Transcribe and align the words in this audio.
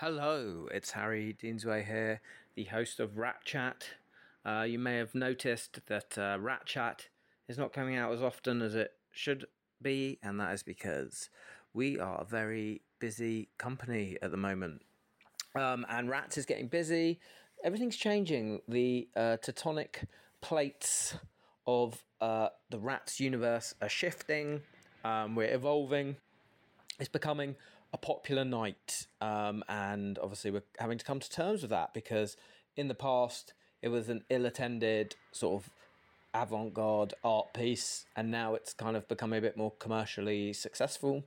Hello, 0.00 0.68
it's 0.70 0.92
Harry 0.92 1.36
Deansway 1.42 1.84
here, 1.84 2.20
the 2.54 2.62
host 2.66 3.00
of 3.00 3.18
Rat 3.18 3.40
Chat. 3.44 3.84
Uh, 4.46 4.62
you 4.62 4.78
may 4.78 4.94
have 4.96 5.12
noticed 5.12 5.80
that 5.88 6.16
uh, 6.16 6.38
Rat 6.38 6.66
Chat 6.66 7.08
is 7.48 7.58
not 7.58 7.72
coming 7.72 7.96
out 7.96 8.12
as 8.12 8.22
often 8.22 8.62
as 8.62 8.76
it 8.76 8.92
should 9.10 9.46
be, 9.82 10.20
and 10.22 10.38
that 10.38 10.54
is 10.54 10.62
because 10.62 11.30
we 11.74 11.98
are 11.98 12.20
a 12.20 12.24
very 12.24 12.80
busy 13.00 13.48
company 13.58 14.16
at 14.22 14.30
the 14.30 14.36
moment. 14.36 14.82
Um, 15.56 15.84
and 15.88 16.08
Rats 16.08 16.38
is 16.38 16.46
getting 16.46 16.68
busy. 16.68 17.18
Everything's 17.64 17.96
changing. 17.96 18.60
The 18.68 19.08
uh, 19.16 19.38
tectonic 19.42 20.04
plates 20.40 21.16
of 21.66 22.04
uh, 22.20 22.50
the 22.70 22.78
Rats 22.78 23.18
universe 23.18 23.74
are 23.82 23.88
shifting. 23.88 24.60
Um, 25.04 25.34
we're 25.34 25.52
evolving. 25.52 26.18
It's 27.00 27.08
becoming 27.08 27.56
a 27.92 27.98
popular 27.98 28.44
night, 28.44 29.06
um, 29.20 29.64
and 29.68 30.18
obviously 30.18 30.50
we're 30.50 30.64
having 30.78 30.98
to 30.98 31.04
come 31.04 31.20
to 31.20 31.30
terms 31.30 31.62
with 31.62 31.70
that 31.70 31.94
because 31.94 32.36
in 32.76 32.88
the 32.88 32.94
past 32.94 33.54
it 33.80 33.88
was 33.88 34.08
an 34.08 34.24
ill-attended 34.28 35.16
sort 35.32 35.62
of 35.62 35.70
avant-garde 36.34 37.14
art 37.24 37.54
piece, 37.54 38.04
and 38.14 38.30
now 38.30 38.54
it's 38.54 38.74
kind 38.74 38.96
of 38.96 39.08
becoming 39.08 39.38
a 39.38 39.42
bit 39.42 39.56
more 39.56 39.72
commercially 39.78 40.52
successful. 40.52 41.24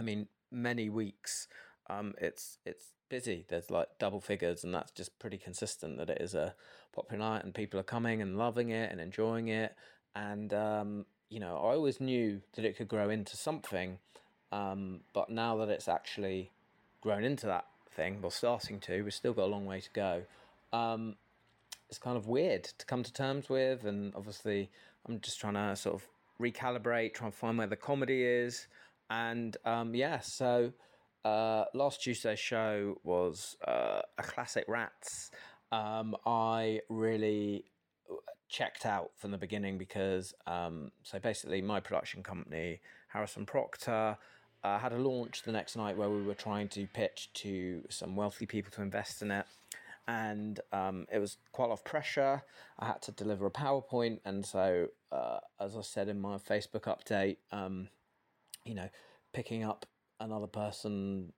I 0.00 0.02
mean, 0.02 0.28
many 0.50 0.88
weeks 0.88 1.48
um, 1.90 2.14
it's 2.18 2.58
it's 2.64 2.86
busy. 3.10 3.44
There's 3.48 3.70
like 3.70 3.88
double 3.98 4.20
figures, 4.20 4.64
and 4.64 4.74
that's 4.74 4.92
just 4.92 5.18
pretty 5.18 5.38
consistent 5.38 5.98
that 5.98 6.10
it 6.10 6.20
is 6.20 6.34
a 6.34 6.54
popular 6.94 7.22
night, 7.22 7.44
and 7.44 7.54
people 7.54 7.78
are 7.78 7.84
coming 7.84 8.22
and 8.22 8.38
loving 8.38 8.70
it 8.70 8.90
and 8.90 9.00
enjoying 9.00 9.48
it. 9.48 9.74
And 10.14 10.54
um, 10.54 11.06
you 11.28 11.40
know, 11.40 11.56
I 11.56 11.74
always 11.74 12.00
knew 12.00 12.40
that 12.54 12.64
it 12.64 12.76
could 12.76 12.88
grow 12.88 13.10
into 13.10 13.36
something, 13.36 13.98
um, 14.54 15.00
but 15.12 15.30
now 15.30 15.56
that 15.56 15.68
it's 15.68 15.88
actually 15.88 16.52
grown 17.00 17.24
into 17.24 17.46
that 17.46 17.66
thing, 17.90 18.22
well, 18.22 18.30
starting 18.30 18.78
to, 18.80 19.02
we've 19.02 19.12
still 19.12 19.32
got 19.32 19.44
a 19.44 19.46
long 19.46 19.66
way 19.66 19.80
to 19.80 19.90
go. 19.92 20.22
Um, 20.72 21.16
it's 21.88 21.98
kind 21.98 22.16
of 22.16 22.28
weird 22.28 22.64
to 22.64 22.86
come 22.86 23.02
to 23.02 23.12
terms 23.12 23.48
with, 23.48 23.84
and 23.84 24.14
obviously, 24.14 24.70
I'm 25.06 25.20
just 25.20 25.40
trying 25.40 25.54
to 25.54 25.74
sort 25.74 25.96
of 25.96 26.06
recalibrate, 26.40 27.14
try 27.14 27.26
and 27.26 27.34
find 27.34 27.58
where 27.58 27.66
the 27.66 27.76
comedy 27.76 28.22
is, 28.22 28.68
and 29.10 29.56
um, 29.64 29.94
yeah, 29.94 30.20
so. 30.20 30.72
Uh, 31.24 31.64
last 31.72 32.02
Tuesday's 32.02 32.38
show 32.38 33.00
was 33.02 33.56
uh, 33.66 34.02
a 34.18 34.22
classic 34.22 34.66
Rats. 34.68 35.30
Um, 35.72 36.14
I 36.26 36.80
really 36.90 37.64
checked 38.50 38.84
out 38.84 39.10
from 39.16 39.30
the 39.30 39.38
beginning 39.38 39.78
because 39.78 40.34
um, 40.46 40.90
so 41.02 41.18
basically 41.18 41.62
my 41.62 41.80
production 41.80 42.22
company 42.22 42.80
Harrison 43.08 43.46
Proctor 43.46 44.18
uh, 44.64 44.78
had 44.78 44.92
a 44.92 44.98
launch 44.98 45.42
the 45.42 45.52
next 45.52 45.76
night 45.76 45.96
where 45.96 46.08
we 46.08 46.22
were 46.22 46.34
trying 46.34 46.68
to 46.68 46.86
pitch 46.86 47.30
to 47.34 47.82
some 47.90 48.16
wealthy 48.16 48.46
people 48.46 48.72
to 48.72 48.82
invest 48.82 49.22
in 49.22 49.30
it. 49.30 49.46
And 50.08 50.60
um, 50.72 51.06
it 51.12 51.18
was 51.18 51.36
quite 51.52 51.66
a 51.66 51.68
lot 51.68 51.74
of 51.74 51.84
pressure. 51.84 52.42
I 52.78 52.86
had 52.86 53.02
to 53.02 53.12
deliver 53.12 53.46
a 53.46 53.50
PowerPoint. 53.50 54.20
And 54.24 54.44
so 54.44 54.88
uh, 55.12 55.38
as 55.60 55.76
I 55.76 55.82
said 55.82 56.08
in 56.08 56.20
my 56.20 56.36
Facebook 56.38 56.82
update 56.82 57.36
um, 57.52 57.88
you 58.64 58.74
know 58.74 58.88
picking 59.32 59.62
up 59.62 59.86
another 60.20 60.46
person's 60.46 61.32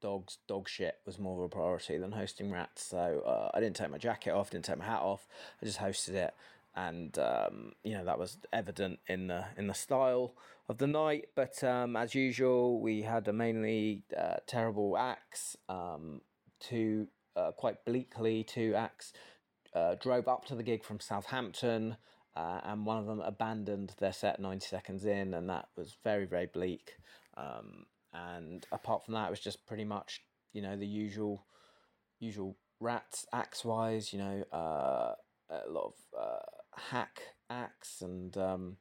dog's 0.00 0.38
dog 0.46 0.68
shit 0.68 0.96
was 1.06 1.18
more 1.18 1.38
of 1.38 1.44
a 1.44 1.48
priority 1.48 1.98
than 1.98 2.12
hosting 2.12 2.50
rats. 2.50 2.84
So 2.84 3.22
uh, 3.26 3.50
I 3.56 3.60
didn't 3.60 3.76
take 3.76 3.90
my 3.90 3.98
jacket 3.98 4.30
off, 4.30 4.50
didn't 4.50 4.64
take 4.64 4.78
my 4.78 4.84
hat 4.84 5.02
off. 5.02 5.26
I 5.60 5.64
just 5.64 5.78
hosted 5.78 6.14
it, 6.14 6.34
and 6.74 7.18
um, 7.18 7.72
you 7.82 7.92
know 7.94 8.04
that 8.04 8.18
was 8.18 8.38
evident 8.52 9.00
in 9.08 9.28
the 9.28 9.44
in 9.56 9.66
the 9.66 9.74
style 9.74 10.34
of 10.68 10.78
the 10.78 10.86
night. 10.86 11.26
But 11.34 11.62
um, 11.64 11.96
as 11.96 12.14
usual, 12.14 12.80
we 12.80 13.02
had 13.02 13.28
a 13.28 13.32
mainly 13.32 14.04
uh, 14.16 14.36
terrible 14.46 14.96
acts. 14.96 15.56
Um, 15.68 16.20
two 16.60 17.08
uh, 17.36 17.52
quite 17.52 17.84
bleakly 17.84 18.42
two 18.42 18.74
acts 18.74 19.12
uh, 19.74 19.94
drove 19.94 20.26
up 20.26 20.44
to 20.46 20.54
the 20.54 20.62
gig 20.62 20.84
from 20.84 21.00
Southampton. 21.00 21.96
Uh, 22.36 22.60
and 22.64 22.86
one 22.86 22.98
of 22.98 23.06
them 23.06 23.20
abandoned 23.20 23.94
their 23.98 24.12
set 24.12 24.38
90 24.38 24.64
seconds 24.64 25.04
in, 25.04 25.34
and 25.34 25.50
that 25.50 25.68
was 25.76 25.96
very, 26.04 26.24
very 26.24 26.46
bleak. 26.46 26.92
Um, 27.36 27.86
and 28.12 28.64
apart 28.70 29.04
from 29.04 29.14
that, 29.14 29.26
it 29.26 29.30
was 29.30 29.40
just 29.40 29.66
pretty 29.66 29.84
much 29.84 30.22
you 30.52 30.62
know 30.62 30.76
the 30.76 30.86
usual 30.86 31.44
usual 32.20 32.56
rats 32.80 33.26
axe 33.32 33.64
wise. 33.64 34.12
You 34.12 34.20
know, 34.20 34.44
uh, 34.52 35.14
a 35.50 35.68
lot 35.68 35.86
of 35.86 35.94
uh, 36.18 36.80
hack 36.90 37.20
acts 37.50 38.02
and 38.02 38.36
um, 38.36 38.76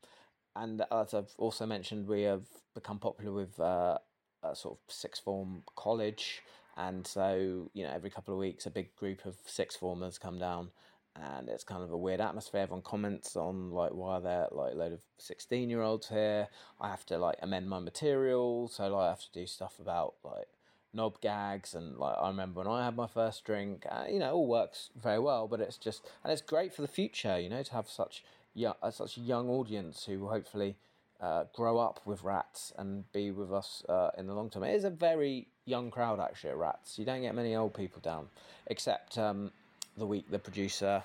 and 0.58 0.84
as 0.92 1.14
I've 1.14 1.34
also 1.38 1.66
mentioned, 1.66 2.08
we 2.08 2.24
have 2.24 2.46
become 2.74 3.00
popular 3.00 3.32
with 3.32 3.60
uh, 3.60 3.98
a 4.44 4.56
sort 4.56 4.78
of 4.78 4.94
sixth 4.94 5.24
form 5.24 5.64
college. 5.76 6.42
And 6.76 7.08
so, 7.08 7.72
you 7.74 7.84
know, 7.84 7.92
every 7.92 8.10
couple 8.10 8.34
of 8.34 8.40
weeks, 8.40 8.66
a 8.66 8.70
big 8.70 8.96
group 8.96 9.26
of 9.26 9.36
sixth 9.46 9.80
formers 9.80 10.20
come 10.20 10.38
down 10.38 10.70
and 11.16 11.50
it's 11.50 11.64
kind 11.64 11.84
of 11.84 11.92
a 11.92 11.98
weird 11.98 12.22
atmosphere. 12.22 12.62
Everyone 12.62 12.84
comments 12.84 13.36
on 13.36 13.72
like 13.72 13.92
why 13.92 14.20
they're 14.20 14.48
like 14.52 14.74
a 14.74 14.78
load 14.78 14.94
of 14.94 15.02
sixteen 15.18 15.70
year 15.70 15.82
olds 15.82 16.10
here. 16.10 16.48
I 16.80 16.90
have 16.90 17.06
to 17.08 17.18
like 17.18 17.38
amend 17.42 17.70
my 17.70 17.80
material, 17.80 18.68
so 18.68 18.88
like 18.88 19.06
I 19.06 19.10
have 19.10 19.22
to 19.22 19.32
do 19.34 19.48
stuff 19.48 19.80
about 19.80 20.16
like 20.24 20.48
knob 20.94 21.20
gags 21.22 21.74
and 21.74 21.98
like 21.98 22.16
I 22.20 22.28
remember 22.28 22.60
when 22.62 22.68
I 22.68 22.86
had 22.86 22.96
my 22.96 23.08
first 23.08 23.44
drink. 23.46 23.86
Uh, 23.90 24.06
you 24.10 24.20
know, 24.20 24.30
it 24.30 24.34
all 24.34 24.48
works 24.48 24.90
very 24.96 25.20
well, 25.20 25.48
but 25.48 25.60
it's 25.60 25.78
just 25.78 26.08
and 26.24 26.32
it's 26.32 26.42
great 26.42 26.74
for 26.74 26.82
the 26.82 26.88
future. 26.88 27.40
You 27.40 27.50
know, 27.50 27.64
to 27.64 27.74
have 27.74 27.90
such 27.90 28.24
young 28.58 28.76
uh, 28.82 28.92
such 28.92 29.18
a 29.18 29.22
young 29.22 29.50
audience 29.50 30.06
who 30.06 30.28
hopefully. 30.28 30.76
Uh, 31.20 31.46
grow 31.56 31.80
up 31.80 32.00
with 32.06 32.24
rats 32.24 32.72
and 32.78 33.12
be 33.12 33.32
with 33.32 33.52
us 33.52 33.84
uh, 33.90 34.12
in 34.20 34.28
the 34.28 34.34
long 34.36 34.52
term. 34.52 34.64
It 34.64 34.76
is 34.76 34.84
a 34.84 34.92
very 34.92 35.48
young 35.66 35.90
crowd 35.90 36.20
actually 36.20 36.52
at 36.52 36.58
Rats. 36.58 37.00
You 37.00 37.06
don't 37.06 37.22
get 37.22 37.34
many 37.34 37.56
old 37.56 37.74
people 37.74 38.02
down, 38.02 38.28
except 38.68 39.18
um, 39.18 39.52
the 39.98 40.06
week 40.06 40.30
the 40.30 40.38
producer 40.40 41.04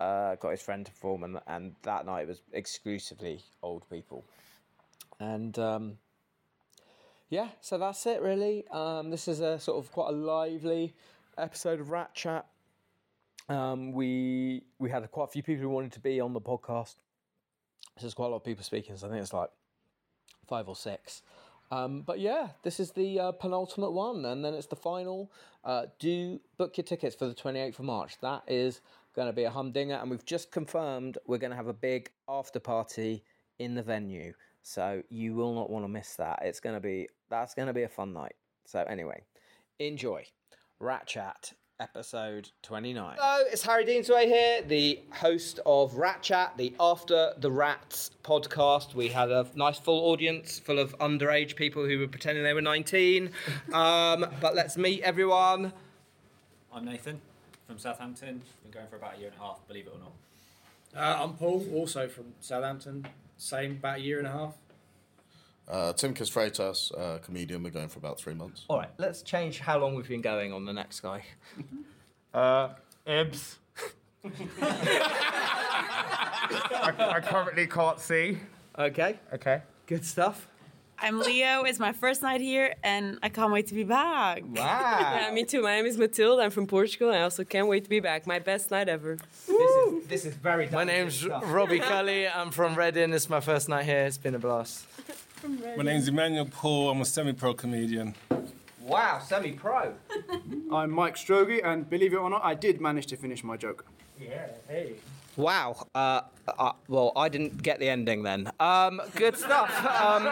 uh, 0.00 0.34
got 0.36 0.50
his 0.50 0.62
friend 0.62 0.84
to 0.86 0.92
perform, 0.92 1.24
and, 1.24 1.40
and 1.46 1.74
that 1.82 2.06
night 2.06 2.22
it 2.22 2.28
was 2.28 2.40
exclusively 2.52 3.42
old 3.62 3.88
people. 3.90 4.24
And 5.18 5.58
um, 5.58 5.98
yeah, 7.28 7.48
so 7.60 7.78
that's 7.78 8.06
it 8.06 8.22
really. 8.22 8.64
Um, 8.70 9.10
this 9.10 9.28
is 9.28 9.40
a 9.40 9.58
sort 9.58 9.84
of 9.84 9.92
quite 9.92 10.08
a 10.08 10.16
lively 10.16 10.94
episode 11.38 11.80
of 11.80 11.90
Rat 11.90 12.14
Chat. 12.14 12.46
Um, 13.50 13.92
we 13.92 14.62
we 14.78 14.88
had 14.88 15.10
quite 15.10 15.24
a 15.24 15.32
few 15.32 15.42
people 15.42 15.62
who 15.62 15.68
wanted 15.68 15.92
to 15.92 16.00
be 16.00 16.20
on 16.20 16.32
the 16.32 16.40
podcast. 16.40 16.94
So 17.96 18.02
There's 18.02 18.14
quite 18.14 18.26
a 18.26 18.30
lot 18.30 18.36
of 18.36 18.44
people 18.44 18.62
speaking, 18.62 18.96
so 18.96 19.08
I 19.08 19.10
think 19.10 19.22
it's 19.22 19.32
like 19.32 19.50
five 20.46 20.68
or 20.68 20.76
six. 20.76 21.22
Um, 21.72 22.02
but 22.02 22.20
yeah, 22.20 22.50
this 22.62 22.80
is 22.80 22.92
the 22.92 23.18
uh, 23.18 23.32
penultimate 23.32 23.92
one, 23.92 24.24
and 24.24 24.44
then 24.44 24.54
it's 24.54 24.68
the 24.68 24.76
final. 24.76 25.32
Uh, 25.64 25.86
do 25.98 26.40
book 26.56 26.76
your 26.76 26.84
tickets 26.84 27.14
for 27.14 27.26
the 27.26 27.34
28th 27.34 27.78
of 27.78 27.84
March. 27.84 28.18
That 28.22 28.42
is 28.46 28.80
going 29.14 29.26
to 29.26 29.32
be 29.32 29.44
a 29.44 29.50
humdinger, 29.50 29.96
and 29.96 30.10
we've 30.10 30.24
just 30.24 30.52
confirmed 30.52 31.18
we're 31.26 31.38
going 31.38 31.50
to 31.50 31.56
have 31.56 31.66
a 31.66 31.72
big 31.72 32.10
after 32.28 32.60
party 32.60 33.24
in 33.58 33.74
the 33.74 33.82
venue. 33.82 34.32
So 34.62 35.02
you 35.10 35.34
will 35.34 35.54
not 35.54 35.70
want 35.70 35.84
to 35.84 35.88
miss 35.88 36.14
that. 36.16 36.40
It's 36.42 36.60
going 36.60 36.76
to 36.76 36.80
be 36.80 37.08
that's 37.28 37.54
going 37.54 37.68
to 37.68 37.74
be 37.74 37.82
a 37.82 37.88
fun 37.88 38.12
night. 38.12 38.34
So 38.64 38.84
anyway, 38.88 39.22
enjoy. 39.80 40.24
Rat 40.78 41.06
Chat 41.06 41.52
episode 41.80 42.50
29. 42.62 43.16
Hello, 43.18 43.44
it's 43.50 43.62
Harry 43.62 43.86
Deansway 43.86 44.26
here, 44.26 44.62
the 44.62 45.00
host 45.12 45.58
of 45.64 45.94
Rat 45.94 46.22
Chat, 46.22 46.52
the 46.58 46.74
After 46.78 47.32
the 47.38 47.50
Rats 47.50 48.10
podcast. 48.22 48.94
We 48.94 49.08
had 49.08 49.30
a 49.30 49.46
nice 49.54 49.78
full 49.78 50.10
audience 50.10 50.58
full 50.58 50.78
of 50.78 50.96
underage 50.98 51.56
people 51.56 51.86
who 51.86 51.98
were 51.98 52.06
pretending 52.06 52.44
they 52.44 52.52
were 52.52 52.60
19. 52.60 53.30
um, 53.72 54.26
but 54.40 54.54
let's 54.54 54.76
meet 54.76 55.02
everyone. 55.02 55.72
I'm 56.72 56.84
Nathan 56.84 57.20
from 57.66 57.78
Southampton. 57.78 58.42
Been 58.62 58.72
going 58.72 58.86
for 58.88 58.96
about 58.96 59.16
a 59.16 59.18
year 59.18 59.28
and 59.28 59.36
a 59.40 59.42
half, 59.42 59.66
believe 59.66 59.86
it 59.86 59.94
or 59.94 59.98
not. 59.98 61.20
Uh, 61.20 61.24
I'm 61.24 61.32
Paul, 61.34 61.66
also 61.74 62.08
from 62.08 62.26
Southampton. 62.40 63.06
Same, 63.38 63.72
about 63.72 63.98
a 63.98 64.02
year 64.02 64.18
and 64.18 64.26
a 64.26 64.32
half. 64.32 64.54
Uh, 65.70 65.92
Tim 65.92 66.12
Freitas, 66.14 66.90
uh, 66.98 67.18
comedian. 67.18 67.62
We're 67.62 67.70
going 67.70 67.88
for 67.88 68.00
about 68.00 68.18
three 68.18 68.34
months. 68.34 68.64
All 68.68 68.78
right, 68.78 68.90
let's 68.98 69.22
change 69.22 69.60
how 69.60 69.78
long 69.78 69.94
we've 69.94 70.08
been 70.08 70.20
going 70.20 70.52
on 70.52 70.64
the 70.64 70.72
next 70.72 71.00
guy. 71.00 71.22
Uh, 72.32 72.68
Ibs. 73.08 73.56
I, 74.62 74.68
I 77.16 77.20
currently 77.20 77.66
can't 77.66 77.98
see. 77.98 78.38
Okay, 78.78 79.18
Okay. 79.34 79.62
good 79.86 80.04
stuff. 80.04 80.46
I'm 81.02 81.18
Leo. 81.18 81.62
It's 81.64 81.78
my 81.80 81.92
first 81.92 82.22
night 82.22 82.40
here, 82.42 82.74
and 82.84 83.18
I 83.22 83.30
can't 83.30 83.50
wait 83.52 83.66
to 83.68 83.74
be 83.74 83.84
back. 83.84 84.42
Wow. 84.46 84.54
Yeah, 85.22 85.30
me 85.32 85.44
too. 85.44 85.62
My 85.62 85.76
name 85.76 85.86
is 85.86 85.96
Matilda. 85.98 86.42
I'm 86.42 86.50
from 86.50 86.66
Portugal. 86.66 87.08
and 87.08 87.18
I 87.18 87.22
also 87.22 87.42
can't 87.42 87.66
wait 87.68 87.84
to 87.84 87.90
be 87.90 88.00
back. 88.00 88.26
My 88.26 88.38
best 88.38 88.70
night 88.70 88.88
ever. 88.88 89.16
This 89.48 89.58
is, 89.58 90.06
this 90.06 90.24
is 90.26 90.34
very 90.34 90.68
My 90.70 90.84
name's 90.84 91.26
Robbie 91.26 91.80
Cully. 91.80 92.28
I'm 92.28 92.50
from 92.50 92.74
Reading. 92.76 93.12
It's 93.12 93.28
my 93.30 93.40
first 93.40 93.68
night 93.68 93.86
here. 93.86 94.04
It's 94.04 94.18
been 94.18 94.34
a 94.34 94.38
blast. 94.38 94.86
My 95.42 95.82
name's 95.82 96.06
Emmanuel 96.06 96.44
Paul. 96.44 96.90
I'm 96.90 97.00
a 97.00 97.04
semi-pro 97.04 97.54
comedian. 97.54 98.14
Wow, 98.82 99.20
semi 99.24 99.52
pro. 99.52 99.94
I'm 100.72 100.90
Mike 100.90 101.16
Strogi, 101.16 101.64
and 101.64 101.88
believe 101.88 102.12
it 102.12 102.16
or 102.16 102.28
not, 102.28 102.44
I 102.44 102.54
did 102.54 102.80
manage 102.80 103.06
to 103.06 103.16
finish 103.16 103.42
my 103.42 103.56
joke. 103.56 103.86
Yeah, 104.20 104.48
hey. 104.68 104.94
Wow, 105.36 105.86
uh, 105.94 106.22
Uh, 106.58 106.72
well, 106.88 107.12
I 107.16 107.28
didn't 107.28 107.62
get 107.62 107.78
the 107.80 107.88
ending 107.88 108.22
then. 108.22 108.50
Um, 108.60 109.00
good 109.14 109.36
stuff. 109.36 109.70
Um, 109.84 110.28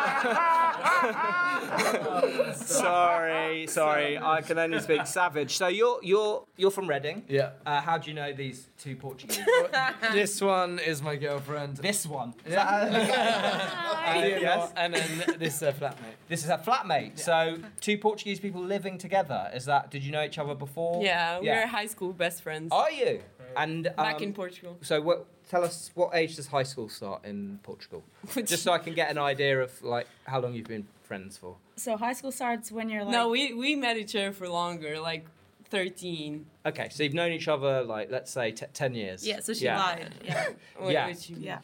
sorry, 2.55 3.67
sorry. 3.67 4.19
I 4.19 4.41
can 4.43 4.59
only 4.59 4.81
speak 4.81 5.07
savage. 5.07 5.57
So 5.57 5.69
you're 5.69 5.99
you're 6.03 6.45
you're 6.57 6.71
from 6.71 6.89
Reading. 6.89 7.25
Yeah. 7.29 7.51
Uh, 7.67 7.81
how 7.81 7.99
do 7.99 8.11
you 8.11 8.15
know 8.15 8.33
these 8.33 8.69
two 8.79 8.97
Portuguese? 8.97 9.41
this 10.13 10.41
one 10.41 10.79
is 10.79 11.03
my 11.03 11.17
girlfriend. 11.17 11.77
this 11.79 12.07
one. 12.07 12.35
Is 12.45 12.53
Yeah. 12.53 12.89
that- 12.89 13.85
Uh, 14.09 14.21
yes. 14.25 14.73
And 14.75 14.95
then 14.95 15.37
this 15.39 15.57
is 15.57 15.63
a 15.63 15.73
flatmate. 15.73 16.17
This 16.29 16.43
is 16.43 16.49
a 16.51 16.57
flatmate. 16.57 17.19
So 17.19 17.59
two 17.81 17.99
Portuguese 17.99 18.41
people 18.41 18.63
living 18.63 18.97
together. 18.97 19.51
Is 19.55 19.67
that? 19.67 19.91
Did 19.91 20.03
you 20.03 20.13
know 20.13 20.23
each 20.25 20.39
other 20.39 20.55
before? 20.55 21.03
Yeah, 21.05 21.41
Yeah. 21.43 21.61
we're 21.61 21.67
high 21.67 21.87
school 21.87 22.13
best 22.15 22.43
friends. 22.43 22.71
Are 22.73 22.91
you? 22.91 23.21
And 23.57 23.87
um, 23.89 23.95
Back 23.97 24.23
in 24.23 24.33
Portugal. 24.33 24.79
So 24.83 25.01
what? 25.03 25.27
Tell 25.49 25.65
us 25.65 25.91
what 25.95 26.15
age 26.15 26.37
does 26.37 26.47
high 26.49 26.63
school 26.63 26.89
start 26.89 27.25
in 27.25 27.59
Portugal? 27.63 28.03
Just 28.35 28.63
so 28.63 28.73
I 28.73 28.79
can 28.79 28.95
get 28.95 29.11
an 29.11 29.19
idea 29.19 29.61
of 29.63 29.83
like 29.83 30.07
how 30.25 30.41
long 30.41 30.53
you've 30.55 30.67
been 30.67 30.87
friends 31.05 31.39
for. 31.39 31.57
So 31.77 31.97
high 31.97 32.13
school 32.13 32.33
starts 32.33 32.71
when 32.71 32.91
you're 32.91 33.03
like. 33.05 33.13
No, 33.13 33.31
we, 33.31 33.55
we 33.55 33.75
met 33.75 33.97
each 33.97 34.15
other 34.15 34.33
for 34.33 34.49
longer, 34.49 35.01
like 35.01 35.25
13. 35.71 36.45
Okay, 36.67 36.89
so 36.91 37.03
you've 37.03 37.15
known 37.15 37.33
each 37.33 37.49
other 37.49 37.83
like 37.83 38.11
let's 38.11 38.31
say 38.31 38.53
t- 38.53 38.67
ten 38.75 38.95
years. 38.95 39.27
Yeah, 39.27 39.41
so 39.41 39.55
she 39.55 39.67
lied. 39.69 40.15
Yeah. 40.25 40.49
What- 40.79 40.93
Yeah. 40.93 41.07
what? 41.09 41.31
Yeah. 41.31 41.59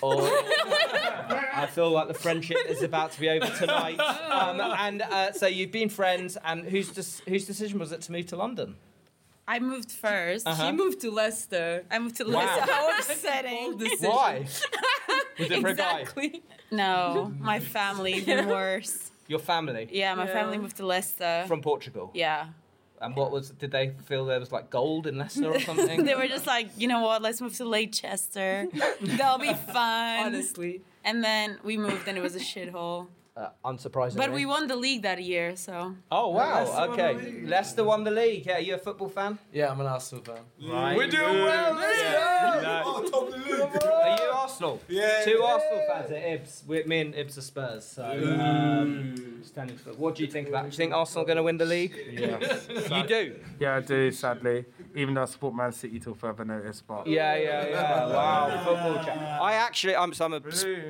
Or 0.00 0.22
I 1.54 1.68
feel 1.70 1.90
like 1.90 2.08
the 2.08 2.14
friendship 2.14 2.56
is 2.66 2.82
about 2.82 3.12
to 3.12 3.20
be 3.20 3.28
over 3.28 3.46
tonight. 3.58 3.98
Um, 4.00 4.58
and 4.60 5.02
uh, 5.02 5.32
so 5.32 5.46
you've 5.46 5.70
been 5.72 5.90
friends, 5.90 6.38
and 6.42 6.64
whose 6.64 6.88
des- 6.90 7.30
whose 7.30 7.44
decision 7.46 7.78
was 7.78 7.92
it 7.92 8.00
to 8.02 8.12
move 8.12 8.24
to 8.28 8.36
London? 8.36 8.76
I 9.54 9.58
moved 9.70 9.90
1st 10.04 10.42
Uh-huh. 10.46 10.66
She 10.66 10.72
moved 10.82 10.98
to 11.04 11.10
Leicester. 11.20 11.68
I 11.94 11.96
moved 12.04 12.16
to 12.20 12.24
Wow. 12.24 12.32
Leicester. 12.40 12.72
How 12.72 12.84
upsetting. 12.98 13.66
decision. 13.78 14.10
Why? 14.10 14.32
Was 15.38 15.50
it 15.50 15.60
for 15.60 15.68
a 15.68 15.74
guy? 15.74 16.00
exactly. 16.00 16.30
No, 16.70 17.32
my 17.52 17.58
family, 17.60 18.12
even 18.14 18.46
worse. 18.58 19.10
Your 19.32 19.38
family 19.52 19.84
Yeah, 19.90 20.14
my 20.14 20.26
Yeah. 20.26 20.32
family 20.38 20.58
moved 20.64 20.76
to 20.82 20.86
Leicester. 20.94 21.44
from 21.50 21.60
Portugal. 21.70 22.06
yeah. 22.14 22.46
And 23.04 23.16
what 23.16 23.32
was? 23.36 23.44
Did 23.62 23.70
they 23.76 23.86
feel 24.08 24.22
there 24.26 24.38
was 24.38 24.52
like 24.58 24.66
gold 24.70 25.04
in 25.10 25.14
Leicester 25.22 25.50
or 25.56 25.58
something? 25.68 26.04
They 26.08 26.14
were 26.20 26.28
just 26.36 26.46
like, 26.54 26.68
you 26.80 26.86
know 26.92 27.00
what, 27.06 27.18
let's 27.26 27.40
move 27.44 27.54
to 27.56 27.64
Leicester. 27.64 28.52
That'll 29.18 29.38
be 29.50 29.54
fun. 29.78 30.26
Honestly. 30.26 30.82
And 31.08 31.16
then 31.28 31.58
we 31.68 31.74
moved 31.86 32.06
and 32.08 32.16
it 32.16 32.24
was 32.28 32.36
a 32.36 32.44
shithole. 32.50 33.08
Uh, 33.36 33.48
unsurprisingly. 33.64 34.16
But 34.16 34.32
we 34.32 34.46
won 34.46 34.66
the 34.66 34.76
league 34.76 35.02
that 35.02 35.22
year, 35.22 35.56
so. 35.56 35.94
Oh 36.10 36.30
wow! 36.30 36.64
Leicester 36.64 36.92
okay, 36.92 37.14
the 37.14 37.22
league. 37.22 37.48
Leicester 37.48 37.84
won 37.84 38.04
the 38.04 38.10
league. 38.10 38.46
Yeah, 38.46 38.58
you 38.58 38.74
a 38.74 38.78
football 38.78 39.08
fan? 39.08 39.38
Yeah, 39.52 39.70
I'm 39.70 39.80
an 39.80 39.86
Arsenal 39.86 40.24
fan. 40.24 40.44
Right. 40.62 40.96
We're 40.96 41.08
doing 41.08 41.42
well. 41.42 41.74
Let's 41.74 42.02
go. 42.02 42.08
Are 44.02 44.16
you 44.18 44.31
Arsenal? 44.42 44.80
Yeah. 44.88 45.22
Two 45.24 45.42
Arsenal 45.42 45.84
fans 45.88 46.10
at 46.10 46.22
Ibs. 46.22 46.66
We, 46.66 46.82
me 46.84 47.00
and 47.00 47.14
Ibs 47.14 47.38
are 47.38 47.42
Spurs. 47.42 47.84
So, 47.84 48.04
um, 48.04 49.42
standing 49.44 49.76
for. 49.76 49.90
What 49.90 50.16
do 50.16 50.24
you 50.24 50.30
think 50.30 50.48
about? 50.48 50.66
it? 50.66 50.70
Do 50.70 50.74
you 50.74 50.78
think 50.78 50.92
Arsenal 50.92 51.22
are 51.22 51.26
going 51.26 51.36
to 51.36 51.42
win 51.42 51.58
the 51.58 51.64
league? 51.64 51.96
Yeah. 52.10 52.38
You 52.92 53.06
do. 53.06 53.36
Yeah, 53.58 53.76
I 53.76 53.80
do, 53.80 54.10
sadly. 54.10 54.64
Even 54.94 55.14
though 55.14 55.22
I 55.22 55.26
support 55.26 55.54
Man 55.54 55.72
City 55.72 55.98
till 55.98 56.14
further 56.14 56.44
notice, 56.44 56.82
but. 56.86 57.06
Yeah, 57.06 57.36
yeah, 57.36 57.66
yeah. 57.66 58.06
Wow, 58.06 58.62
football 58.64 59.04
chat. 59.04 59.16
I 59.40 59.54
actually, 59.54 59.96
I'm, 59.96 60.12
so 60.12 60.26
I'm 60.26 60.34
a, 60.34 60.42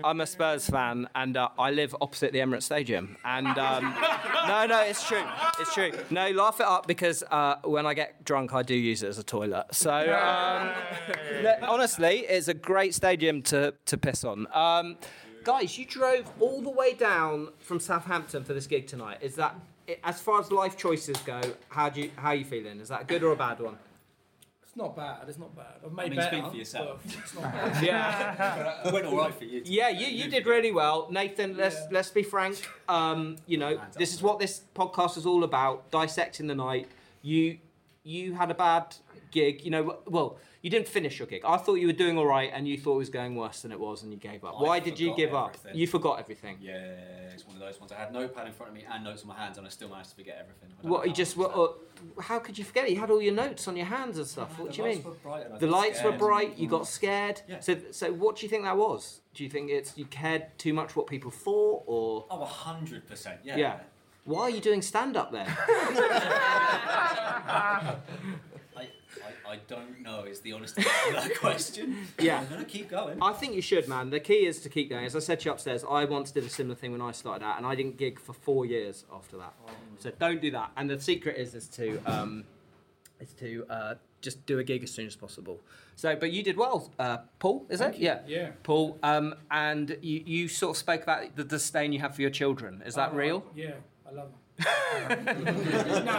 I'm 0.05 0.21
a 0.21 0.27
Spurs 0.27 0.69
fan, 0.69 1.09
and 1.15 1.37
uh, 1.37 1.49
I 1.59 1.71
live 1.71 1.95
opposite 2.01 2.33
the 2.33 2.39
Emirates 2.39 2.65
Stadium. 2.65 3.17
And 3.25 3.47
um, 3.59 3.95
no, 4.47 4.67
no, 4.67 4.83
it's 4.83 5.07
true, 5.07 5.23
it's 5.61 5.75
true. 5.75 5.93
No, 6.11 6.31
laugh 6.31 6.61
it 6.61 6.67
up 6.67 6.87
because 6.87 7.23
uh, 7.31 7.57
when 7.65 7.87
I 7.87 7.95
get 7.95 8.25
drunk, 8.25 8.53
I 8.55 8.63
do 8.63 8.75
use 8.75 9.03
it 9.03 9.09
as 9.09 9.19
a 9.19 9.25
toilet. 9.25 9.67
So 9.73 9.93
um, 9.93 10.71
honestly, 11.63 12.21
it's 12.21 12.49
a 12.49 12.55
great 12.55 12.95
stadium 12.95 13.42
to 13.43 13.75
to 13.87 13.97
piss 13.97 14.25
on. 14.25 14.47
Um, 14.53 14.97
guys, 15.45 15.79
you 15.79 15.85
drove 15.87 16.31
all 16.41 16.61
the 16.63 16.71
way 16.71 16.95
down 16.95 17.49
from 17.59 17.81
Southampton 17.81 18.45
for 18.45 18.55
this 18.55 18.67
gig 18.67 18.87
tonight. 18.87 19.19
Is 19.21 19.35
that? 19.37 19.55
As 20.05 20.21
far 20.21 20.41
as 20.41 20.53
life 20.53 20.77
choices 20.77 21.17
go, 21.19 21.41
how 21.69 21.89
do 21.89 22.03
you 22.03 22.11
how 22.17 22.29
are 22.29 22.35
you 22.35 22.45
feeling? 22.45 22.81
Is 22.81 22.89
that 22.89 23.03
a 23.03 23.05
good 23.05 23.23
or 23.23 23.33
a 23.33 23.37
bad 23.37 23.61
one? 23.61 23.77
It's 24.63 24.77
not 24.79 24.97
bad. 24.97 25.29
It's 25.29 25.39
not 25.39 25.55
bad. 25.55 25.67
I've 25.85 25.93
made 25.93 26.05
I 26.05 26.09
mean, 26.09 26.17
better. 26.17 26.37
speak 26.39 26.51
for 26.51 26.57
yourself. 26.57 27.03
It's 27.05 27.35
not 27.35 27.43
bad. 27.53 27.85
Yeah. 27.85 28.89
It 28.89 28.93
went 28.93 29.05
all 29.05 29.19
right 29.19 29.35
for 29.35 29.45
you. 29.45 29.61
Yeah, 29.67 29.91
you, 29.91 30.07
you 30.07 30.31
did 30.31 30.47
really 30.47 30.73
well, 30.73 31.09
Nathan. 31.11 31.59
Let's 31.59 31.77
let's 31.91 32.09
be 32.09 32.23
frank. 32.23 32.67
Um, 32.89 33.37
you 33.47 33.59
know, 33.59 33.79
this 33.99 34.15
is 34.15 34.23
what 34.23 34.39
this 34.39 34.63
podcast 34.75 35.19
is 35.19 35.27
all 35.27 35.45
about: 35.45 35.91
dissecting 35.91 36.47
the 36.47 36.55
night. 36.55 36.89
You 37.21 37.59
you 38.03 38.33
had 38.33 38.51
a 38.51 38.55
bad 38.55 38.97
gig. 39.33 39.65
You 39.65 39.71
know, 39.71 39.99
well, 40.07 40.39
you 40.63 40.71
didn't 40.71 40.87
finish 40.87 41.19
your 41.19 41.27
gig. 41.27 41.43
I 41.45 41.57
thought 41.57 41.75
you 41.75 41.89
were 41.89 41.93
doing 41.93 42.17
all 42.17 42.27
right, 42.27 42.51
and 42.55 42.69
you 42.69 42.79
thought 42.79 42.95
it 42.95 42.99
was 42.99 43.11
going 43.11 43.35
worse 43.35 43.63
than 43.63 43.73
it 43.73 43.81
was, 43.81 44.05
and 44.05 44.13
you 44.13 44.19
gave 44.19 44.45
up. 44.45 44.55
I 44.59 44.63
Why 44.63 44.79
did 44.79 45.01
you 45.01 45.15
give 45.17 45.35
up? 45.35 45.57
You 45.75 45.89
forgot 45.89 46.21
everything. 46.21 46.59
Yeah, 46.61 46.73
it's 47.33 47.47
one 47.47 47.57
of 47.57 47.61
those 47.61 47.81
ones. 47.81 47.91
I 47.91 47.97
had 47.97 48.13
notepad 48.13 48.47
in 48.47 48.53
front 48.53 48.71
of 48.71 48.77
me 48.77 48.85
and 48.89 49.03
notes 49.03 49.23
on 49.23 49.29
my 49.29 49.35
hands, 49.35 49.59
and 49.59 49.67
I 49.67 49.71
still 49.71 49.89
managed 49.89 50.11
to 50.11 50.17
forget 50.17 50.39
everything. 50.41 50.69
I 50.71 50.83
don't 50.83 50.85
know 50.85 50.93
What 50.93 51.05
you 51.07 51.11
how 51.11 51.17
just 51.17 51.37
what? 51.37 51.79
How 52.21 52.39
could 52.39 52.57
you 52.57 52.65
forget? 52.65 52.85
it? 52.85 52.93
You 52.93 53.01
had 53.01 53.11
all 53.11 53.21
your 53.21 53.35
notes 53.35 53.67
on 53.67 53.77
your 53.77 53.87
hands 53.87 54.19
and 54.19 54.27
stuff. 54.27 54.57
What 54.59 54.73
do 54.73 54.83
you 54.83 54.89
mean? 54.89 55.03
were 55.03 55.11
bright 55.13 55.47
and 55.47 55.55
I 55.55 55.59
The 55.59 55.67
lights 55.67 56.03
were 56.05 56.13
bright. 56.13 56.57
You 56.57 56.69
got 56.69 56.83
mm. 56.83 56.87
scared. 56.87 57.43
Yeah. 57.49 57.61
So 57.61 57.77
so 57.91 58.13
what 58.13 58.37
do 58.37 58.47
you 58.47 58.51
think 58.51 58.63
that 58.63 58.77
was? 58.77 59.21
Do 59.35 59.43
you 59.43 59.51
think 59.51 59.71
it's 59.71 59.97
you 59.97 60.05
cared 60.05 60.47
too 60.59 60.73
much 60.73 60.95
what 60.95 61.07
people 61.07 61.31
thought, 61.31 61.83
or 61.87 62.27
Oh, 62.31 62.45
100%. 62.45 63.39
Yeah. 63.43 63.57
Yeah. 63.57 63.81
Why 64.25 64.43
are 64.43 64.51
you 64.51 64.61
doing 64.61 64.83
stand 64.83 65.17
up 65.17 65.33
then? 65.33 65.47
I, 69.53 69.55
I, 69.55 69.57
I 69.57 69.61
don't 69.69 70.01
know. 70.03 70.25
Is 70.25 70.41
the 70.41 70.53
honest 70.53 70.79
answer 70.79 70.91
to 71.09 71.13
that 71.29 71.35
question? 71.41 72.07
Yeah. 72.19 72.41
I'm 72.41 72.49
gonna 72.49 72.65
keep 72.65 72.89
going. 72.89 73.23
I 73.23 73.33
think 73.33 73.55
you 73.55 73.63
should, 73.63 73.89
man. 73.89 74.11
The 74.11 74.21
key 74.21 74.47
is 74.47 74.61
to 74.61 74.69
keep 74.69 74.91
going. 74.91 75.05
As 75.05 75.15
I 75.17 75.19
said 75.21 75.41
to 75.41 75.47
you 75.47 75.53
upstairs, 75.53 75.85
I 75.89 76.05
once 76.05 76.31
did 76.31 76.45
a 76.45 76.49
similar 76.49 76.75
thing 76.75 76.93
when 76.93 77.03
I 77.03 77.13
started 77.13 77.45
out, 77.45 77.59
and 77.59 77.67
I 77.67 77.75
didn't 77.75 77.97
gig 77.97 78.19
for 78.19 78.33
four 78.33 78.65
years 78.67 79.05
after 79.13 79.37
that. 79.39 79.55
So 79.99 80.11
don't 80.19 80.41
do 80.41 80.51
that. 80.53 80.71
And 80.77 80.89
the 80.91 81.01
secret 81.01 81.37
is 81.37 81.55
is 81.55 81.69
to 81.69 82.01
um, 82.07 82.45
is 83.21 83.33
to 83.35 83.65
uh, 83.71 83.95
just 84.21 84.45
do 84.47 84.59
a 84.59 84.65
gig 84.65 84.83
as 84.85 84.91
soon 84.91 85.07
as 85.07 85.17
possible. 85.17 85.61
So, 85.97 86.17
but 86.17 86.33
you 86.33 86.43
did 86.43 86.57
well, 86.57 86.91
uh, 86.99 87.19
Paul. 87.39 87.67
Is 87.69 87.81
it? 87.81 87.99
Yeah. 87.99 88.21
Yeah. 88.27 88.51
Paul. 88.63 88.99
Um, 89.03 89.35
and 89.51 89.97
you, 90.01 90.23
you 90.25 90.49
sort 90.49 90.71
of 90.71 90.79
spoke 90.79 91.03
about 91.03 91.37
the 91.37 91.45
disdain 91.45 91.93
you 91.93 91.99
have 92.01 92.15
for 92.15 92.23
your 92.23 92.31
children. 92.31 92.83
Is 92.87 92.95
that 92.95 93.11
Oh, 93.13 93.17
real? 93.17 93.45
Yeah, 93.55 93.73
I 94.07 94.11
love 94.13 94.31
them. 94.31 94.39
No, 94.59 94.67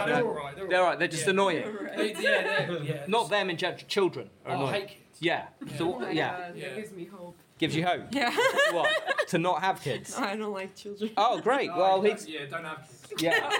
they're 0.06 0.24
all 0.24 0.34
right. 0.34 0.54
They're 0.56 0.64
all 0.64 0.68
They're 0.68 0.78
all 0.78 0.84
right. 0.84 0.88
right. 0.90 0.98
They're 0.98 1.08
just 1.08 1.24
Yeah. 1.24 1.30
annoying. 1.30 1.64
They- 1.96 2.14
yeah, 2.14 2.66
they're, 2.66 2.82
yeah. 2.82 3.04
Not 3.08 3.30
them 3.30 3.50
in 3.50 3.56
general. 3.56 3.80
Children 3.88 4.30
are 4.44 4.50
Oh, 4.50 4.54
I 4.54 4.56
annoying. 4.56 4.72
hate 4.74 4.88
kids. 4.88 5.18
Yeah. 5.20 5.46
So 5.78 6.08
yeah, 6.08 6.36
That 6.38 6.56
Yeah. 6.56 6.74
gives 6.74 6.92
me 6.92 7.04
hope. 7.06 7.36
gives 7.58 7.74
you 7.76 7.84
hope. 7.86 8.02
Yeah. 8.10 8.34
what? 8.72 8.88
To 9.28 9.38
not 9.38 9.60
have 9.62 9.80
kids. 9.80 10.16
I 10.18 10.36
don't 10.36 10.52
like 10.52 10.74
children. 10.74 11.10
Oh, 11.16 11.40
great. 11.40 11.68
No, 11.70 11.76
Well, 11.78 12.02
don't- 12.02 12.12
he's 12.18 12.28
yeah, 12.28 12.46
don't 12.50 12.64
have 12.64 12.88
kids. 13.08 13.22
yeah. 13.22 13.50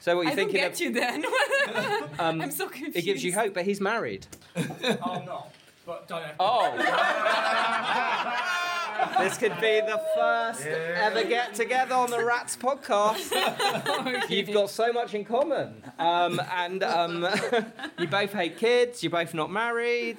So 0.00 0.16
what 0.16 0.22
are 0.22 0.24
you 0.24 0.30
I 0.30 0.34
don't 0.34 0.36
thinking 0.36 0.60
get 0.60 0.72
of? 0.72 0.80
you 0.80 0.92
then. 0.92 1.24
Um, 2.18 2.40
I'm 2.40 2.50
so 2.52 2.68
confused. 2.68 2.96
it 2.96 3.02
gives 3.02 3.22
you 3.24 3.32
hope, 3.34 3.52
but 3.54 3.64
he's 3.64 3.80
married. 3.80 4.26
Oh, 4.56 4.62
I'm 5.02 5.24
not. 5.26 5.52
But 5.84 6.06
don't 6.08 6.20
have 6.22 6.30
kids. 6.30 6.36
Oh. 6.40 6.76
This 9.18 9.38
could 9.38 9.54
be 9.60 9.80
the 9.80 10.00
first 10.14 10.66
ever 10.66 11.24
get 11.24 11.54
together 11.54 11.94
on 11.94 12.10
the 12.10 12.24
Rats 12.24 12.56
podcast. 12.56 13.30
You've 14.30 14.52
got 14.52 14.70
so 14.70 14.92
much 14.92 15.14
in 15.14 15.24
common. 15.24 15.82
Um, 15.98 16.40
and 16.54 16.82
um, 16.82 17.26
you 17.98 18.06
both 18.06 18.32
hate 18.32 18.58
kids, 18.58 19.02
you're 19.02 19.10
both 19.10 19.34
not 19.34 19.50
married. 19.50 20.18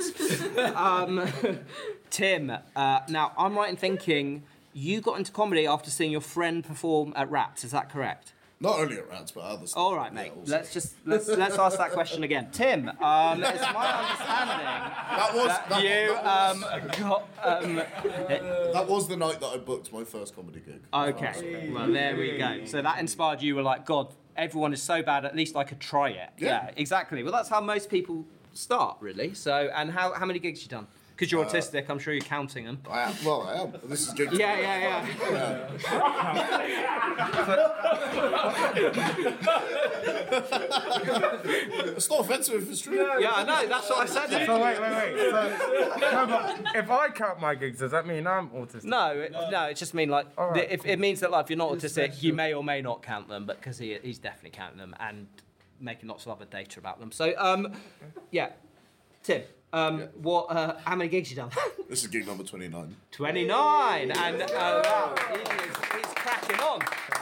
Um, 0.76 1.28
Tim, 2.10 2.52
uh, 2.76 3.00
now 3.10 3.32
I'm 3.38 3.56
right 3.56 3.70
in 3.70 3.78
thinking 3.78 4.44
you 4.74 5.02
got 5.02 5.18
into 5.18 5.32
comedy 5.32 5.66
after 5.66 5.90
seeing 5.90 6.12
your 6.12 6.22
friend 6.22 6.64
perform 6.64 7.14
at 7.16 7.30
Rats, 7.30 7.64
is 7.64 7.72
that 7.72 7.90
correct? 7.90 8.34
Not 8.62 8.80
only 8.80 8.98
at 8.98 9.08
Rats, 9.08 9.32
but 9.32 9.42
others. 9.42 9.74
All 9.74 9.96
right, 9.96 10.14
mate. 10.14 10.34
Yeah, 10.36 10.58
let's 10.58 10.74
just 10.74 10.96
let's 11.06 11.30
let's 11.30 11.58
ask 11.58 11.78
that 11.78 11.92
question 11.92 12.24
again. 12.24 12.50
Tim, 12.52 12.90
um, 12.90 13.42
it's 13.42 13.62
my 13.74 13.88
understanding 13.88 14.66
That 14.66 15.32
was 15.34 15.48
that 15.48 15.70
that, 15.70 15.84
you 15.84 16.14
that, 16.14 16.26
um, 16.26 16.66
got 17.00 17.30
um, 17.42 17.76
was, 17.76 18.74
that 18.74 18.88
was 18.88 19.08
the 19.08 19.16
night 19.16 19.40
that 19.40 19.48
I 19.48 19.58
booked 19.58 19.94
my 19.94 20.04
first 20.04 20.36
comedy 20.36 20.60
gig. 20.60 20.82
Okay, 20.94 21.72
well 21.74 21.88
there 21.88 22.18
we 22.18 22.38
go. 22.38 22.66
So 22.66 22.82
that 22.82 23.00
inspired 23.00 23.42
you. 23.42 23.50
You 23.50 23.56
Were 23.56 23.62
like, 23.62 23.86
God, 23.86 24.14
everyone 24.36 24.74
is 24.74 24.84
so 24.84 25.02
bad. 25.02 25.24
At 25.24 25.38
least 25.38 25.56
I 25.56 25.64
could 25.64 25.80
try 25.80 26.10
it. 26.10 26.30
Yeah. 26.38 26.70
exactly. 26.76 27.24
Well, 27.24 27.32
that's 27.32 27.50
how 27.50 27.62
most 27.62 27.90
people 27.90 28.26
start, 28.54 28.98
really. 29.00 29.34
So, 29.34 29.70
and 29.74 29.90
how 29.90 30.14
how 30.14 30.26
many 30.26 30.40
gigs 30.40 30.64
you 30.64 30.68
done? 30.68 30.88
Because 31.20 31.34
you're 31.34 31.44
autistic, 31.44 31.90
I'm 31.90 32.00
sure 32.00 32.14
you're 32.14 32.24
counting 32.24 32.64
them. 32.64 32.80
I 32.90 33.02
am. 33.02 33.14
Well, 33.26 33.42
I 33.42 33.56
am. 33.56 33.74
This 33.84 34.08
is 34.08 34.14
gig. 34.14 34.32
Yeah, 34.32 34.58
yeah, 34.58 35.06
yeah. 35.12 35.20
It's 42.00 42.10
not 42.10 42.22
offensive 42.22 42.64
if 42.64 42.72
it's 42.72 42.80
true. 42.80 42.96
Yeah, 43.20 43.32
I 43.36 43.44
know. 43.44 43.68
That's 43.68 43.90
what 43.90 44.00
I 44.00 44.06
said. 44.06 44.46
So 44.46 44.64
wait, 44.64 44.80
wait, 44.80 44.92
wait. 44.92 45.18
So, 45.30 45.98
no, 46.00 46.26
but 46.28 46.62
if 46.76 46.90
I 46.90 47.10
count 47.10 47.42
my 47.42 47.54
gigs, 47.56 47.80
does 47.80 47.92
that 47.92 48.08
mean 48.08 48.26
I'm 48.26 48.48
autistic? 48.52 48.86
No, 48.86 49.12
it, 49.12 49.34
no, 49.34 49.66
it 49.66 49.76
just 49.76 49.94
means 49.94 50.10
like 50.12 50.28
All 50.38 50.52
right. 50.52 50.70
the- 50.70 50.74
if 50.74 50.86
it 50.86 51.00
means 51.00 51.20
that 51.20 51.32
like 51.32 51.44
if 51.46 51.50
you're 51.50 51.58
not 51.58 51.72
autistic, 51.72 52.24
you 52.24 52.32
may 52.34 52.54
or 52.54 52.64
may 52.64 52.82
not 52.82 53.04
count 53.04 53.28
them, 53.28 53.46
but 53.46 53.58
because 53.58 53.78
he, 53.78 53.98
he's 54.02 54.20
definitely 54.20 54.52
counting 54.52 54.78
them 54.78 54.96
and 55.02 55.28
making 55.82 56.08
lots 56.08 56.26
of 56.26 56.32
other 56.32 56.46
data 56.46 56.80
about 56.80 57.02
them. 57.02 57.12
So 57.12 57.34
um, 57.38 57.74
yeah, 58.32 58.52
Tim, 59.24 59.42
um, 59.74 60.08
what? 60.22 60.46
Uh, 60.50 60.76
how 60.86 60.96
many 60.96 61.10
gigs 61.10 61.30
you 61.30 61.36
done? 61.36 61.52
This 61.90 62.04
is 62.04 62.08
gig 62.10 62.28
number 62.28 62.44
29. 62.44 62.96
29, 63.10 64.12
and 64.12 64.42
uh, 64.44 64.46
wow, 64.52 65.16
he 65.34 65.42
is, 65.42 65.50
he's 65.50 66.14
cracking 66.14 66.60
on. 66.60 66.80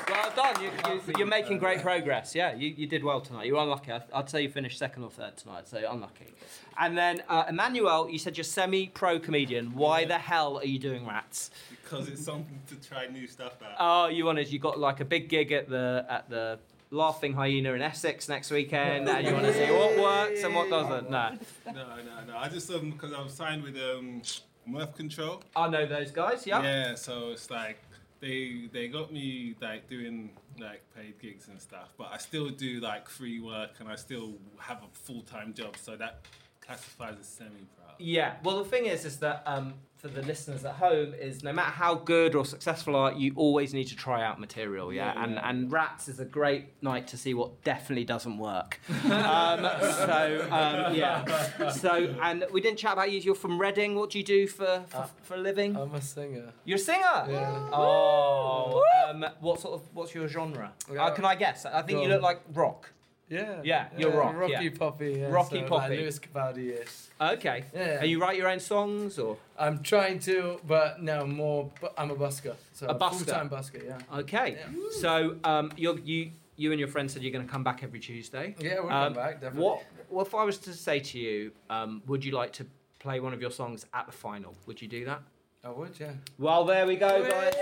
Well 0.09 0.33
done. 0.35 0.61
You, 0.61 0.71
you, 0.89 1.01
you're 1.19 1.25
making 1.25 1.59
great 1.59 1.81
progress. 1.81 2.35
Yeah, 2.35 2.53
you, 2.53 2.73
you 2.75 2.85
did 2.85 3.01
well 3.01 3.21
tonight. 3.21 3.45
You're 3.47 3.61
unlucky. 3.61 3.93
I'd, 3.93 4.03
I'd 4.13 4.29
say 4.29 4.41
you 4.41 4.49
finished 4.49 4.77
second 4.77 5.03
or 5.03 5.09
third 5.09 5.37
tonight, 5.37 5.69
so 5.69 5.77
unlucky. 5.89 6.33
And 6.77 6.97
then, 6.97 7.23
uh, 7.29 7.45
Emmanuel, 7.47 8.09
you 8.09 8.19
said 8.19 8.35
you're 8.35 8.43
semi 8.43 8.89
pro 8.89 9.19
comedian. 9.19 9.73
Why 9.73 10.03
the 10.03 10.17
hell 10.17 10.57
are 10.57 10.65
you 10.65 10.79
doing 10.79 11.07
rats? 11.07 11.49
Because 11.81 12.09
it's 12.09 12.25
something 12.25 12.59
to 12.67 12.75
try 12.75 13.07
new 13.07 13.25
stuff 13.25 13.53
out. 13.63 13.75
Oh, 13.79 14.07
you 14.07 14.25
wanted, 14.25 14.51
you 14.51 14.59
got 14.59 14.77
like 14.77 14.99
a 14.99 15.05
big 15.05 15.29
gig 15.29 15.53
at 15.53 15.69
the 15.69 16.05
at 16.09 16.29
the 16.29 16.59
Laughing 16.89 17.33
Hyena 17.33 17.73
in 17.73 17.81
Essex 17.81 18.29
next 18.29 18.49
weekend, 18.51 19.07
and 19.09 19.27
you 19.27 19.33
want 19.33 19.45
to 19.45 19.53
see 19.53 19.71
what 19.71 19.97
works 19.99 20.43
and 20.43 20.55
what 20.55 20.69
doesn't. 20.69 21.09
No. 21.09 21.37
No, 21.65 21.73
no, 21.73 22.23
no. 22.27 22.37
I 22.37 22.47
just 22.47 22.71
um 22.71 22.91
because 22.91 23.11
I'm 23.13 23.29
signed 23.29 23.63
with 23.63 23.75
um 23.75 24.21
Mirth 24.65 24.95
Control. 24.95 25.43
I 25.55 25.67
know 25.69 25.85
those 25.85 26.11
guys, 26.11 26.45
yeah. 26.47 26.61
Yeah, 26.61 26.95
so 26.95 27.29
it's 27.31 27.49
like 27.49 27.79
they 28.19 28.69
they 28.71 28.87
got 28.87 29.11
me 29.11 29.55
like 29.61 29.89
doing 29.89 30.29
like 30.59 30.81
paid 30.95 31.19
gigs 31.19 31.49
and 31.49 31.61
stuff, 31.61 31.89
but 31.97 32.09
I 32.11 32.17
still 32.17 32.49
do 32.49 32.79
like 32.79 33.09
free 33.09 33.39
work 33.39 33.71
and 33.79 33.89
I 33.89 33.95
still 33.95 34.33
have 34.59 34.77
a 34.77 34.87
full 34.93 35.21
time 35.21 35.53
job, 35.53 35.75
so 35.77 35.95
that 35.97 36.21
classifies 36.67 37.15
as 37.19 37.25
semi 37.25 37.65
pro. 37.75 37.85
Yeah. 37.97 38.35
Well, 38.43 38.63
the 38.63 38.69
thing 38.69 38.85
is, 38.85 39.05
is 39.05 39.17
that 39.17 39.41
um, 39.45 39.73
for 39.95 40.09
the 40.09 40.21
listeners 40.21 40.63
at 40.63 40.75
home, 40.75 41.13
is 41.15 41.43
no 41.43 41.51
matter 41.51 41.71
how 41.71 41.95
good 41.95 42.35
or 42.35 42.45
successful 42.45 42.93
you 42.93 42.99
are, 42.99 43.13
you 43.13 43.33
always 43.35 43.73
need 43.73 43.85
to 43.85 43.95
try 43.95 44.23
out 44.23 44.39
material. 44.39 44.93
Yeah. 44.93 44.97
Yeah, 45.07 45.23
and 45.23 45.33
yeah. 45.33 45.49
and 45.49 45.71
Rats 45.71 46.07
is 46.07 46.19
a 46.19 46.25
great 46.25 46.81
night 46.83 47.07
to 47.07 47.17
see 47.17 47.33
what 47.33 47.63
definitely 47.63 48.05
doesn't 48.05 48.37
work. 48.37 48.79
um, 49.05 49.67
so 49.81 50.47
um, 50.51 50.93
yeah. 50.93 51.69
So 51.71 52.15
and 52.21 52.45
we 52.51 52.61
didn't 52.61 52.77
chat 52.77 52.93
about 52.93 53.11
you. 53.11 53.19
You're 53.19 53.35
from 53.35 53.59
Reading. 53.59 53.95
What 53.95 54.11
do 54.11 54.19
you 54.19 54.23
do 54.23 54.45
for 54.47 54.83
for, 54.87 55.09
for 55.23 55.35
a 55.35 55.37
living? 55.37 55.75
I'm 55.75 55.95
a 55.95 56.01
singer. 56.01 56.53
You're 56.65 56.77
a 56.77 56.79
singer. 56.79 57.25
Yeah. 57.29 57.69
Oh. 57.73 58.83
Um, 59.09 59.25
what 59.39 59.61
sort 59.61 59.75
of 59.75 59.87
what's 59.93 60.13
your 60.13 60.27
genre? 60.27 60.73
Yeah. 60.91 61.05
Uh, 61.05 61.11
can 61.11 61.25
I 61.25 61.35
guess? 61.35 61.65
I 61.65 61.81
think 61.81 62.01
you 62.01 62.07
Go 62.07 62.15
look 62.15 62.21
like 62.21 62.41
rock. 62.53 62.91
Yeah. 63.29 63.61
Yeah, 63.63 63.87
you're 63.97 64.11
rock, 64.11 64.35
Rocky 64.35 64.53
yeah. 64.53 64.69
Poppy. 64.77 65.17
Yeah, 65.19 65.27
Rocky 65.27 65.61
so, 65.61 65.67
Poppy. 65.67 65.89
Like 65.89 65.99
Lewis 65.99 66.19
Capaldi 66.19 66.81
is. 66.81 67.09
Okay. 67.19 67.65
Yeah. 67.73 67.99
And 68.01 68.09
you 68.09 68.21
write 68.21 68.37
your 68.37 68.47
own 68.47 68.59
songs 68.59 69.19
or? 69.19 69.37
I'm 69.59 69.83
trying 69.83 70.19
to, 70.19 70.59
but 70.65 71.01
no 71.01 71.25
more. 71.25 71.69
But 71.81 71.93
I'm 71.97 72.09
a 72.11 72.15
busker. 72.15 72.55
So 72.73 72.87
A 72.87 72.95
busker? 72.95 73.25
Full-time 73.25 73.49
busker. 73.49 73.83
Yeah. 73.85 73.97
Okay. 74.19 74.57
Yeah. 74.59 74.89
So 75.01 75.35
um, 75.43 75.71
you're, 75.75 75.99
you 75.99 76.31
you 76.55 76.71
and 76.71 76.79
your 76.79 76.87
friend 76.87 77.09
said 77.11 77.21
you're 77.21 77.31
going 77.33 77.45
to 77.45 77.51
come 77.51 77.63
back 77.63 77.83
every 77.83 77.99
Tuesday. 77.99 78.55
Yeah, 78.59 78.79
we'll 78.79 78.91
Um, 78.91 79.13
come 79.13 79.13
back 79.13 79.41
definitely. 79.41 79.61
What, 79.63 79.83
what 80.09 80.27
if 80.27 80.33
I 80.33 80.43
was 80.43 80.57
to 80.59 80.73
say 80.73 80.99
to 80.99 81.19
you, 81.19 81.51
um, 81.69 82.01
would 82.07 82.23
you 82.25 82.31
like 82.31 82.53
to 82.53 82.65
play 82.99 83.19
one 83.19 83.33
of 83.33 83.41
your 83.41 83.51
songs 83.51 83.85
at 83.93 84.05
the 84.05 84.11
final? 84.11 84.55
Would 84.65 84.81
you 84.81 84.87
do 84.87 85.05
that? 85.05 85.21
I 85.63 85.69
would. 85.69 85.99
Yeah. 85.99 86.13
Well, 86.39 86.63
there 86.65 86.87
we 86.87 86.95
go, 86.95 87.21
guys. 87.29 87.53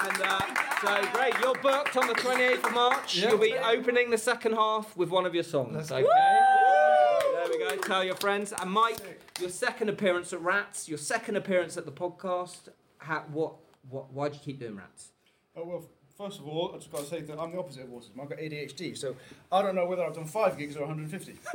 And 0.00 0.22
uh, 0.22 0.63
so 0.84 1.08
great, 1.12 1.34
you're 1.40 1.54
booked 1.54 1.96
on 1.96 2.06
the 2.06 2.14
28th 2.14 2.64
of 2.64 2.74
March. 2.74 3.16
Yeah. 3.16 3.30
You'll 3.30 3.38
be 3.38 3.54
opening 3.54 4.10
the 4.10 4.18
second 4.18 4.52
half 4.52 4.96
with 4.96 5.10
one 5.10 5.26
of 5.26 5.34
your 5.34 5.44
songs. 5.44 5.74
That's 5.74 5.92
okay. 5.92 6.04
There 6.04 7.48
we 7.48 7.58
go. 7.58 7.76
Tell 7.82 8.04
your 8.04 8.16
friends. 8.16 8.52
And 8.52 8.70
Mike, 8.70 8.98
your 9.40 9.50
second 9.50 9.88
appearance 9.88 10.32
at 10.32 10.40
Rats, 10.40 10.88
your 10.88 10.98
second 10.98 11.36
appearance 11.36 11.76
at 11.76 11.84
the 11.84 11.92
podcast. 11.92 12.68
How, 12.98 13.24
what? 13.32 13.54
What? 13.88 14.12
Why 14.12 14.28
do 14.28 14.34
you 14.34 14.40
keep 14.40 14.60
doing 14.60 14.76
Rats? 14.76 15.10
Oh, 15.56 15.64
well, 15.64 15.84
first 16.16 16.38
of 16.40 16.46
all, 16.48 16.72
I 16.74 16.78
just 16.78 16.90
got 16.90 17.00
to 17.02 17.06
say 17.06 17.20
that 17.20 17.38
I'm 17.38 17.52
the 17.52 17.58
opposite 17.58 17.84
of 17.84 17.90
autism. 17.90 18.20
I've 18.20 18.28
got 18.28 18.38
ADHD, 18.38 18.96
so 18.96 19.14
I 19.52 19.62
don't 19.62 19.74
know 19.74 19.86
whether 19.86 20.04
I've 20.04 20.14
done 20.14 20.26
five 20.26 20.56
gigs 20.58 20.76
or 20.76 20.86
150. 20.86 21.38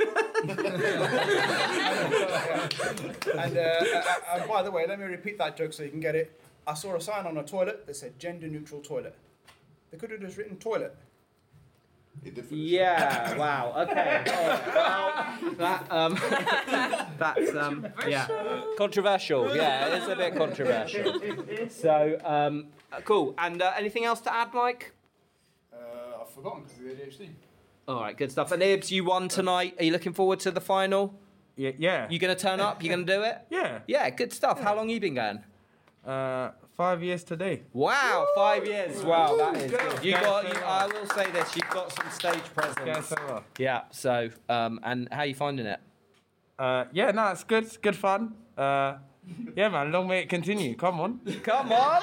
and, 3.38 3.56
uh, 3.56 3.60
uh, 3.60 4.02
and 4.34 4.48
by 4.48 4.62
the 4.62 4.70
way, 4.70 4.86
let 4.86 4.98
me 4.98 5.06
repeat 5.06 5.38
that 5.38 5.56
joke 5.56 5.72
so 5.72 5.82
you 5.82 5.90
can 5.90 6.00
get 6.00 6.14
it. 6.14 6.40
I 6.70 6.74
saw 6.74 6.94
a 6.94 7.00
sign 7.00 7.26
on 7.26 7.36
a 7.36 7.42
toilet 7.42 7.84
that 7.86 7.96
said 7.96 8.16
gender 8.20 8.46
neutral 8.46 8.80
toilet. 8.80 9.16
They 9.90 9.98
could 9.98 10.12
have 10.12 10.20
just 10.20 10.36
written 10.38 10.56
toilet. 10.56 10.96
He 12.22 12.30
did 12.30 12.44
finish. 12.44 12.64
Yeah. 12.64 13.34
Wow. 13.36 13.74
Okay. 13.76 14.22
Oh, 14.28 15.38
well, 15.42 15.54
that 15.58 15.86
um, 15.90 16.14
that's 17.18 17.54
um, 17.56 17.88
yeah, 18.06 18.28
controversial. 18.78 19.56
Yeah, 19.56 19.96
it's 19.96 20.06
a 20.06 20.14
bit 20.14 20.36
controversial. 20.36 21.20
So 21.70 22.18
um, 22.24 22.68
uh, 22.92 23.00
cool. 23.00 23.34
And 23.38 23.60
uh, 23.60 23.72
anything 23.76 24.04
else 24.04 24.20
to 24.22 24.32
add, 24.32 24.54
Mike? 24.54 24.92
Uh, 25.72 26.20
I've 26.20 26.30
forgotten 26.30 26.62
because 26.62 26.78
of 26.78 26.84
the 26.84 27.24
ADHD. 27.24 27.28
All 27.88 28.00
right, 28.00 28.16
good 28.16 28.30
stuff. 28.30 28.52
And 28.52 28.62
Ibs, 28.62 28.92
you 28.92 29.04
won 29.04 29.28
tonight. 29.28 29.74
Are 29.80 29.84
you 29.84 29.90
looking 29.90 30.12
forward 30.12 30.38
to 30.40 30.52
the 30.52 30.60
final? 30.60 31.18
Yeah, 31.56 31.72
yeah. 31.78 32.08
You 32.08 32.20
gonna 32.20 32.36
turn 32.36 32.60
up? 32.60 32.80
You 32.82 32.90
gonna 32.90 33.02
do 33.04 33.22
it? 33.22 33.38
yeah. 33.50 33.80
Yeah, 33.88 34.08
good 34.10 34.32
stuff. 34.32 34.60
How 34.60 34.76
long 34.76 34.88
you 34.88 35.00
been 35.00 35.14
going? 35.14 35.42
Uh, 36.06 36.50
five 36.76 37.02
years 37.02 37.24
today. 37.24 37.62
Wow, 37.72 38.26
five 38.34 38.66
years. 38.66 39.02
Wow, 39.02 39.36
that 39.36 39.56
is 39.56 39.70
good. 39.70 40.04
You 40.04 40.12
got. 40.12 40.44
You. 40.44 40.60
I 40.64 40.86
will 40.86 41.06
say 41.08 41.30
this. 41.30 41.54
You've 41.56 41.70
got 41.70 41.92
some 41.92 42.10
stage 42.10 42.44
presence. 42.54 43.08
so. 43.08 43.44
Yeah. 43.58 43.82
So, 43.90 44.30
um, 44.48 44.80
and 44.82 45.08
how 45.12 45.20
are 45.20 45.26
you 45.26 45.34
finding 45.34 45.66
it? 45.66 45.80
Uh, 46.58 46.84
yeah, 46.92 47.10
no, 47.10 47.28
it's 47.28 47.44
good. 47.44 47.64
It's 47.64 47.76
good 47.76 47.96
fun. 47.96 48.34
Uh, 48.56 48.96
yeah, 49.56 49.68
man. 49.68 49.92
Long 49.92 50.08
may 50.08 50.20
it 50.20 50.28
continue. 50.28 50.74
Come 50.74 51.00
on. 51.00 51.20
Come 51.42 51.72
on. 51.72 52.02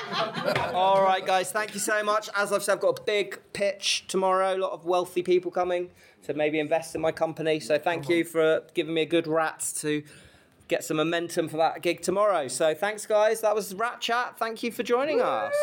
All 0.73 1.01
right, 1.01 1.25
guys. 1.25 1.51
Thank 1.51 1.73
you 1.73 1.79
so 1.79 2.03
much. 2.03 2.29
As 2.35 2.51
I've 2.53 2.63
said, 2.63 2.73
I've 2.73 2.79
got 2.79 2.99
a 2.99 3.03
big 3.03 3.39
pitch 3.53 4.05
tomorrow. 4.07 4.55
A 4.55 4.57
lot 4.57 4.71
of 4.71 4.85
wealthy 4.85 5.21
people 5.23 5.51
coming 5.51 5.89
to 6.23 6.33
maybe 6.33 6.59
invest 6.59 6.95
in 6.95 7.01
my 7.01 7.11
company. 7.11 7.59
So 7.59 7.77
thank 7.77 8.09
you 8.09 8.23
for 8.23 8.63
giving 8.73 8.93
me 8.93 9.01
a 9.01 9.05
good 9.05 9.27
rat 9.27 9.71
to 9.77 10.03
get 10.67 10.83
some 10.83 10.97
momentum 10.97 11.47
for 11.47 11.57
that 11.57 11.81
gig 11.81 12.01
tomorrow. 12.01 12.47
So 12.47 12.73
thanks, 12.73 13.05
guys. 13.05 13.41
That 13.41 13.55
was 13.55 13.73
Rat 13.73 14.01
Chat. 14.01 14.37
Thank 14.37 14.63
you 14.63 14.71
for 14.71 14.83
joining 14.83 15.21
us. 15.21 15.53